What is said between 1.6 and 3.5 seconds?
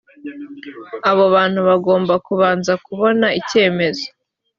bagomba kubanza kubona